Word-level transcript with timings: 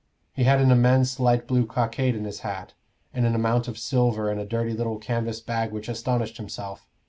He 0.33 0.45
had 0.45 0.59
an 0.59 0.71
immense 0.71 1.19
light 1.19 1.45
blue 1.45 1.67
cockade 1.67 2.15
in 2.15 2.25
his 2.25 2.39
hat, 2.39 2.73
and 3.13 3.23
an 3.23 3.35
amount 3.35 3.67
of 3.67 3.77
silver 3.77 4.31
in 4.31 4.39
a 4.39 4.45
dirty 4.47 4.73
little 4.73 4.97
canvas 4.97 5.41
bag 5.41 5.71
which 5.71 5.87
astonished 5.87 6.37
himself. 6.37 6.87